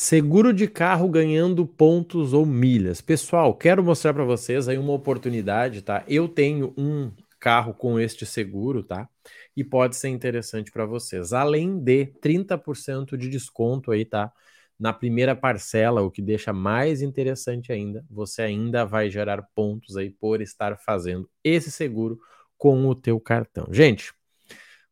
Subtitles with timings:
[0.00, 3.00] Seguro de carro ganhando pontos ou milhas.
[3.00, 6.04] Pessoal, quero mostrar para vocês aí uma oportunidade, tá?
[6.06, 7.10] Eu tenho um
[7.40, 9.08] carro com este seguro, tá?
[9.56, 11.32] E pode ser interessante para vocês.
[11.32, 14.32] Além de 30% de desconto aí, tá?
[14.78, 20.10] Na primeira parcela, o que deixa mais interessante ainda, você ainda vai gerar pontos aí
[20.10, 22.20] por estar fazendo esse seguro
[22.56, 23.66] com o teu cartão.
[23.72, 24.14] Gente,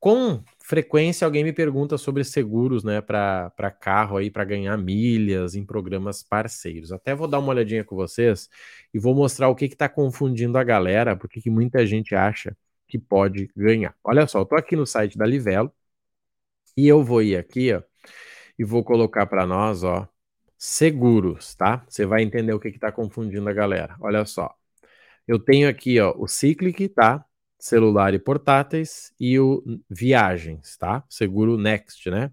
[0.00, 5.64] com frequência alguém me pergunta sobre seguros, né, para carro aí, para ganhar milhas em
[5.64, 6.92] programas parceiros.
[6.92, 8.50] Até vou dar uma olhadinha com vocês
[8.92, 12.54] e vou mostrar o que está confundindo a galera, porque que muita gente acha
[12.86, 13.94] que pode ganhar.
[14.04, 15.72] Olha só, eu tô aqui no site da Livelo
[16.76, 17.82] e eu vou ir aqui, ó,
[18.58, 20.08] e vou colocar para nós, ó,
[20.58, 21.84] seguros, tá?
[21.88, 23.96] Você vai entender o que está confundindo a galera.
[24.00, 24.54] Olha só.
[25.28, 27.24] Eu tenho aqui, ó, o Cyclic, tá?
[27.58, 31.04] Celular e portáteis e o viagens, tá?
[31.08, 32.30] Seguro Next, né?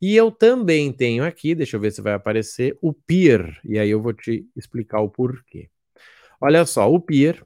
[0.00, 3.90] E eu também tenho aqui, deixa eu ver se vai aparecer, o Peer, e aí
[3.90, 5.70] eu vou te explicar o porquê.
[6.40, 7.42] Olha só, o Peer,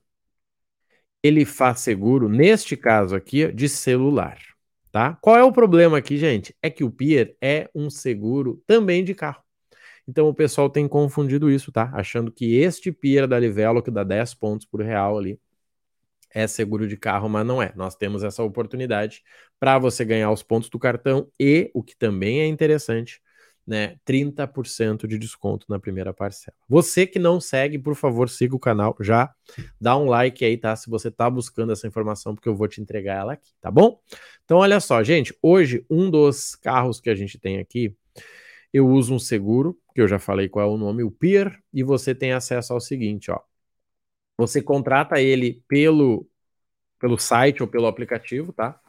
[1.23, 4.39] ele faz seguro, neste caso aqui, de celular,
[4.91, 5.17] tá?
[5.20, 6.55] Qual é o problema aqui, gente?
[6.62, 9.42] É que o Peer é um seguro também de carro.
[10.08, 11.91] Então o pessoal tem confundido isso, tá?
[11.95, 15.39] Achando que este Peer da Livelo, que dá 10 pontos por real ali,
[16.34, 17.73] é seguro de carro, mas não é.
[17.77, 19.23] Nós temos essa oportunidade
[19.59, 23.20] para você ganhar os pontos do cartão e, o que também é interessante,
[23.67, 26.56] né, 30% de desconto na primeira parcela.
[26.69, 29.33] Você que não segue, por favor, siga o canal, já
[29.81, 30.75] dá um like aí, tá?
[30.75, 34.01] Se você está buscando essa informação, porque eu vou te entregar ela aqui, tá bom?
[34.45, 37.95] Então, olha só, gente, hoje um dos carros que a gente tem aqui,
[38.73, 41.83] eu uso um seguro, que eu já falei qual é o nome, o Peer, e
[41.83, 43.41] você tem acesso ao seguinte, ó.
[44.41, 46.27] Você contrata ele pelo,
[46.98, 48.80] pelo site ou pelo aplicativo, tá?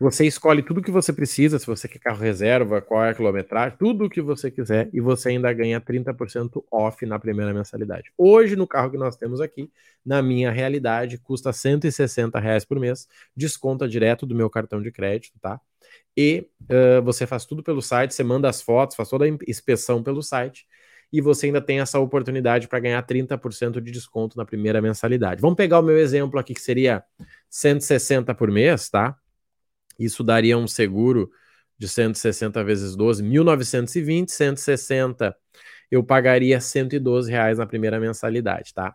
[0.00, 3.78] Você escolhe tudo que você precisa, se você quer carro reserva, qual é a quilometragem,
[3.78, 8.10] tudo o que você quiser, e você ainda ganha 30% off na primeira mensalidade.
[8.18, 9.70] Hoje, no carro que nós temos aqui,
[10.04, 13.06] na minha realidade, custa 160 reais por mês,
[13.36, 15.60] desconta direto do meu cartão de crédito, tá?
[16.16, 20.02] E uh, você faz tudo pelo site, você manda as fotos, faz toda a inspeção
[20.02, 20.66] pelo site,
[21.12, 25.40] e você ainda tem essa oportunidade para ganhar 30% de desconto na primeira mensalidade.
[25.40, 27.02] Vamos pegar o meu exemplo aqui, que seria
[27.48, 29.16] 160 por mês, tá?
[29.98, 31.30] Isso daria um seguro
[31.78, 35.36] de 160 vezes 12, 1920, 160
[35.90, 38.94] eu pagaria 112 reais na primeira mensalidade, tá?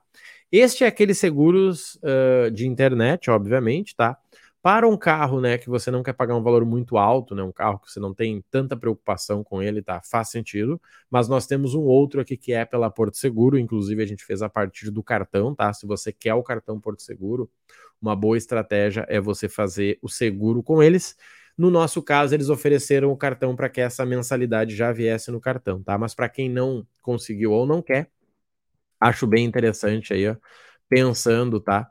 [0.52, 4.18] Este é aqueles seguros uh, de internet, obviamente, tá?
[4.66, 7.52] Para um carro, né, que você não quer pagar um valor muito alto, né, um
[7.52, 10.02] carro que você não tem tanta preocupação com ele, tá?
[10.04, 10.82] Faz sentido.
[11.08, 14.42] Mas nós temos um outro aqui que é pela Porto Seguro, inclusive a gente fez
[14.42, 15.72] a partir do cartão, tá?
[15.72, 17.48] Se você quer o cartão Porto Seguro,
[18.02, 21.16] uma boa estratégia é você fazer o seguro com eles.
[21.56, 25.84] No nosso caso, eles ofereceram o cartão para que essa mensalidade já viesse no cartão,
[25.84, 25.96] tá?
[25.96, 28.10] Mas para quem não conseguiu ou não quer,
[29.00, 30.36] acho bem interessante aí, ó,
[30.90, 31.90] pensando, tá?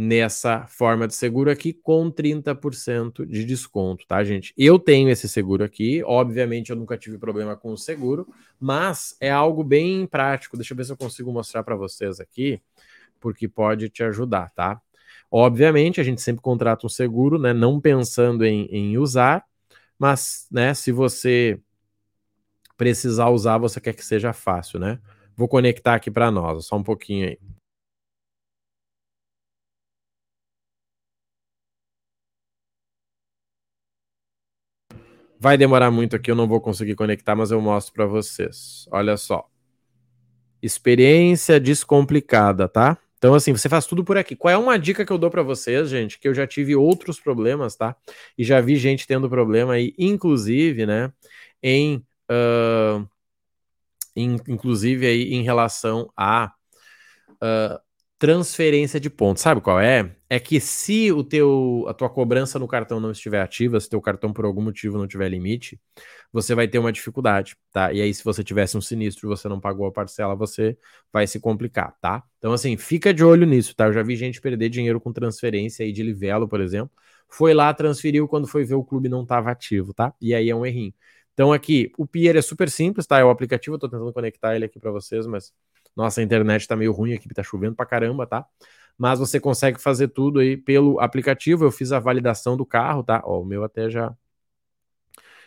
[0.00, 4.54] Nessa forma de seguro aqui com 30% de desconto, tá, gente?
[4.56, 9.28] Eu tenho esse seguro aqui, obviamente eu nunca tive problema com o seguro, mas é
[9.28, 10.56] algo bem prático.
[10.56, 12.62] Deixa eu ver se eu consigo mostrar para vocês aqui,
[13.18, 14.80] porque pode te ajudar, tá?
[15.28, 19.44] Obviamente a gente sempre contrata um seguro, né, não pensando em, em usar,
[19.98, 21.58] mas, né, se você
[22.76, 25.00] precisar usar, você quer que seja fácil, né?
[25.36, 27.57] Vou conectar aqui para nós, só um pouquinho aí.
[35.40, 38.88] Vai demorar muito aqui, eu não vou conseguir conectar, mas eu mostro para vocês.
[38.90, 39.48] Olha só.
[40.60, 42.98] Experiência descomplicada, tá?
[43.18, 44.34] Então, assim, você faz tudo por aqui.
[44.36, 46.18] Qual é uma dica que eu dou para vocês, gente?
[46.18, 47.96] Que eu já tive outros problemas, tá?
[48.36, 51.12] E já vi gente tendo problema aí, inclusive, né?
[51.62, 52.04] Em.
[52.30, 53.08] Uh,
[54.14, 56.52] in, inclusive aí em relação a.
[57.42, 57.87] Uh,
[58.18, 59.42] transferência de pontos.
[59.42, 60.14] Sabe qual é?
[60.28, 64.00] É que se o teu a tua cobrança no cartão não estiver ativa, se teu
[64.00, 65.80] cartão por algum motivo não tiver limite,
[66.32, 67.92] você vai ter uma dificuldade, tá?
[67.92, 70.76] E aí se você tivesse um sinistro e você não pagou a parcela, você
[71.12, 72.22] vai se complicar, tá?
[72.38, 73.86] Então assim, fica de olho nisso, tá?
[73.86, 76.90] Eu já vi gente perder dinheiro com transferência aí de livelo, por exemplo.
[77.28, 80.12] Foi lá, transferiu quando foi ver o clube não estava ativo, tá?
[80.20, 80.92] E aí é um errinho.
[81.34, 83.18] Então aqui, o Pier é super simples, tá?
[83.20, 85.52] É o aplicativo, eu tô tentando conectar ele aqui para vocês, mas
[85.98, 88.46] nossa, a internet tá meio ruim aqui, tá chovendo pra caramba, tá?
[88.96, 91.64] Mas você consegue fazer tudo aí pelo aplicativo.
[91.64, 93.20] Eu fiz a validação do carro, tá?
[93.24, 94.16] Ó, o meu até já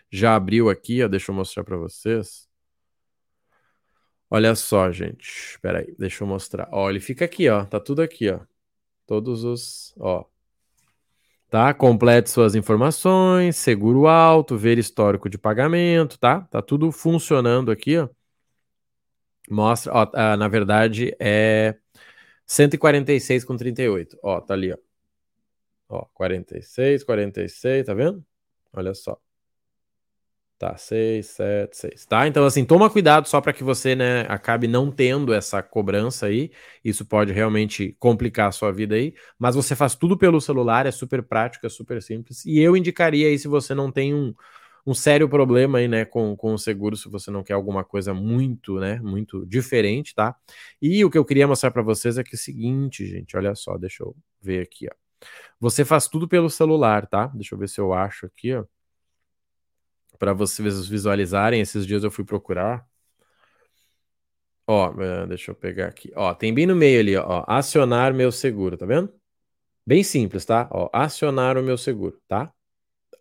[0.09, 2.49] já abriu aqui, ó, deixa eu mostrar para vocês.
[4.29, 5.29] Olha só, gente.
[5.51, 6.67] Espera aí, deixa eu mostrar.
[6.71, 7.63] Ó, ele fica aqui, ó.
[7.63, 8.41] Tá tudo aqui, ó.
[9.07, 10.25] Todos os, ó.
[11.49, 11.73] Tá?
[11.73, 16.41] Complete suas informações, seguro alto, ver histórico de pagamento, tá?
[16.41, 18.09] Tá tudo funcionando aqui, ó
[19.51, 21.75] Mostra, ó, ah, na verdade é
[22.45, 24.17] 146 com 38.
[24.23, 24.77] Ó, tá ali, ó.
[25.89, 28.25] Ó, 46, 46, tá vendo?
[28.73, 29.19] Olha só.
[30.57, 32.05] Tá, 6, 7, 6.
[32.05, 32.27] Tá?
[32.27, 36.51] Então, assim, toma cuidado só para que você, né, acabe não tendo essa cobrança aí.
[36.85, 39.15] Isso pode realmente complicar a sua vida aí.
[39.39, 42.45] Mas você faz tudo pelo celular, é super prático, é super simples.
[42.45, 44.35] E eu indicaria aí, se você não tem um,
[44.85, 48.13] um sério problema aí, né, com, com o seguro, se você não quer alguma coisa
[48.13, 50.35] muito, né, muito diferente, tá?
[50.81, 53.55] E o que eu queria mostrar para vocês é que é o seguinte, gente, olha
[53.55, 54.95] só, deixa eu ver aqui, ó.
[55.59, 57.27] Você faz tudo pelo celular, tá?
[57.27, 58.65] Deixa eu ver se eu acho aqui, ó
[60.21, 61.61] para vocês visualizarem.
[61.61, 62.85] Esses dias eu fui procurar.
[64.67, 66.11] Ó, é, deixa eu pegar aqui.
[66.15, 69.11] Ó, tem bem no meio ali, ó, acionar meu seguro, tá vendo?
[69.85, 70.69] Bem simples, tá?
[70.71, 72.53] Ó, acionar o meu seguro, tá?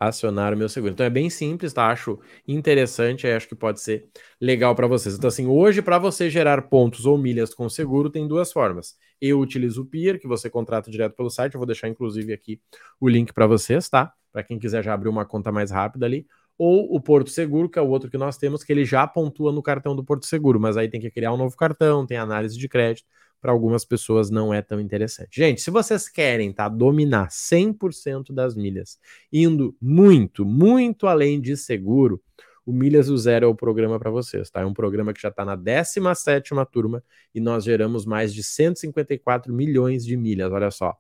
[0.03, 0.95] Acionar o meu seguro.
[0.95, 1.89] Então é bem simples, tá?
[1.89, 2.19] Acho
[2.49, 4.09] interessante, acho que pode ser
[4.41, 5.15] legal para vocês.
[5.15, 8.95] Então assim, hoje para você gerar pontos ou milhas com seguro tem duas formas.
[9.21, 12.59] Eu utilizo o Peer, que você contrata direto pelo site, eu vou deixar inclusive aqui
[12.99, 14.11] o link para vocês, tá?
[14.33, 16.27] Para quem quiser já abrir uma conta mais rápida ali
[16.57, 19.51] ou o Porto Seguro, que é o outro que nós temos, que ele já pontua
[19.51, 22.59] no cartão do Porto Seguro, mas aí tem que criar um novo cartão, tem análise
[22.59, 23.07] de crédito,
[23.41, 25.37] para algumas pessoas não é tão interessante.
[25.37, 28.99] Gente, se vocês querem tá, dominar 100% das milhas,
[29.33, 32.23] indo muito, muito além de seguro,
[32.65, 34.61] o Milhas do Zero é o programa para vocês, tá?
[34.61, 37.03] É um programa que já está na 17ª turma
[37.35, 40.95] e nós geramos mais de 154 milhões de milhas, olha só.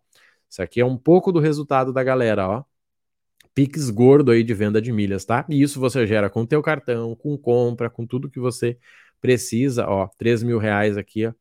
[0.48, 2.64] Isso aqui é um pouco do resultado da galera, ó.
[3.54, 5.44] Pix gordo aí de venda de milhas, tá?
[5.48, 8.78] E isso você gera com o teu cartão, com compra, com tudo que você
[9.20, 11.32] precisa, ó, 3 mil reais aqui, ó,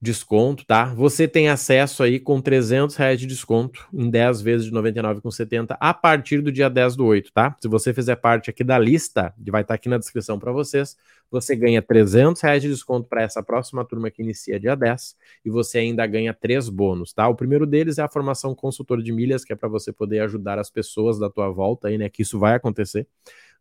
[0.00, 0.86] desconto, tá?
[0.94, 5.92] Você tem acesso aí com 300 reais de desconto em 10 vezes de 99,70 a
[5.92, 7.54] partir do dia 10 do 8, tá?
[7.60, 10.96] Se você fizer parte aqui da lista, que vai estar aqui na descrição para vocês,
[11.30, 15.50] você ganha 300 reais de desconto para essa próxima turma que inicia dia 10 e
[15.50, 17.28] você ainda ganha três bônus, tá?
[17.28, 20.58] O primeiro deles é a formação consultor de milhas, que é para você poder ajudar
[20.58, 22.08] as pessoas da tua volta aí, né?
[22.08, 23.06] Que isso vai acontecer.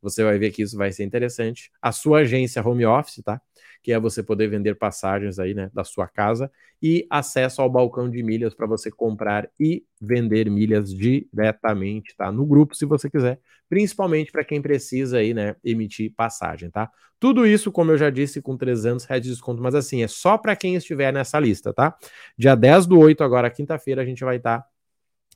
[0.01, 1.71] Você vai ver que isso vai ser interessante.
[1.81, 3.41] A sua agência home office, tá?
[3.81, 6.51] que é você poder vender passagens aí, né, da sua casa
[6.81, 12.31] e acesso ao balcão de milhas para você comprar e vender milhas diretamente, tá?
[12.31, 16.89] No grupo, se você quiser, principalmente para quem precisa aí, né, emitir passagem, tá?
[17.19, 20.37] Tudo isso, como eu já disse, com 300 reais de desconto, mas assim, é só
[20.37, 21.95] para quem estiver nessa lista, tá?
[22.37, 24.67] Dia 10 do 8, agora quinta-feira, a gente vai estar tá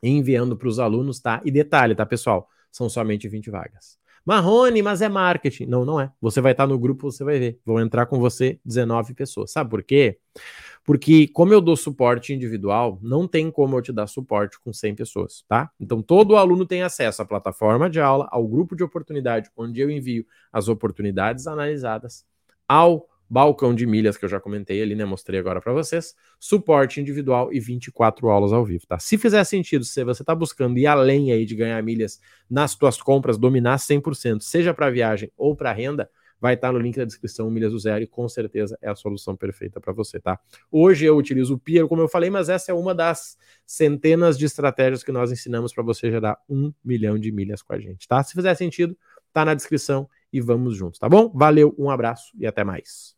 [0.02, 1.42] enviando para os alunos, tá?
[1.46, 2.48] E detalhe, tá, pessoal?
[2.72, 4.03] São somente 20 vagas.
[4.26, 5.66] Marrone, mas é marketing.
[5.66, 6.12] Não, não é.
[6.22, 7.60] Você vai estar no grupo, você vai ver.
[7.66, 9.52] Vão entrar com você 19 pessoas.
[9.52, 10.18] Sabe por quê?
[10.86, 14.96] Porque, como eu dou suporte individual, não tem como eu te dar suporte com 100
[14.96, 15.72] pessoas, tá?
[15.80, 19.90] Então, todo aluno tem acesso à plataforma de aula, ao grupo de oportunidade, onde eu
[19.90, 22.26] envio as oportunidades analisadas,
[22.68, 25.06] ao balcão de milhas que eu já comentei ali, né?
[25.06, 29.00] Mostrei agora para vocês, suporte individual e 24 aulas ao vivo, tá?
[29.00, 33.02] Se fizer sentido, se você está buscando ir além aí de ganhar milhas nas tuas
[33.02, 36.10] compras, dominar 100%, seja para viagem ou para renda,
[36.44, 38.96] vai estar tá no link da descrição Milhas do Zero e com certeza é a
[38.96, 40.38] solução perfeita para você, tá?
[40.70, 44.44] Hoje eu utilizo o Pier, como eu falei, mas essa é uma das centenas de
[44.44, 48.22] estratégias que nós ensinamos para você gerar um milhão de milhas com a gente, tá?
[48.22, 48.94] Se fizer sentido,
[49.32, 51.32] tá na descrição e vamos juntos, tá bom?
[51.34, 53.16] Valeu, um abraço e até mais.